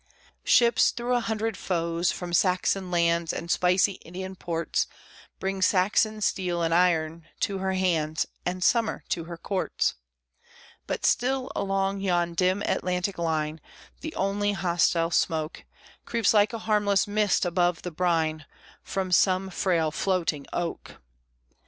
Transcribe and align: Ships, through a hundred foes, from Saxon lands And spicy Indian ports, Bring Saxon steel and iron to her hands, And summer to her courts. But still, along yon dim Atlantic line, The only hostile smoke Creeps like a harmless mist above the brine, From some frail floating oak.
Ships, 0.43 0.89
through 0.89 1.13
a 1.13 1.19
hundred 1.19 1.55
foes, 1.55 2.11
from 2.11 2.33
Saxon 2.33 2.89
lands 2.89 3.31
And 3.31 3.51
spicy 3.51 3.99
Indian 4.03 4.35
ports, 4.35 4.87
Bring 5.39 5.61
Saxon 5.61 6.21
steel 6.21 6.63
and 6.63 6.73
iron 6.73 7.27
to 7.41 7.59
her 7.59 7.73
hands, 7.73 8.25
And 8.43 8.63
summer 8.63 9.03
to 9.09 9.25
her 9.25 9.37
courts. 9.37 9.93
But 10.87 11.05
still, 11.05 11.51
along 11.55 11.99
yon 11.99 12.33
dim 12.33 12.63
Atlantic 12.63 13.19
line, 13.19 13.61
The 13.99 14.15
only 14.15 14.53
hostile 14.53 15.11
smoke 15.11 15.65
Creeps 16.07 16.33
like 16.33 16.51
a 16.51 16.57
harmless 16.65 17.07
mist 17.07 17.45
above 17.45 17.83
the 17.83 17.91
brine, 17.91 18.47
From 18.81 19.11
some 19.11 19.51
frail 19.51 19.91
floating 19.91 20.47
oak. 20.51 20.95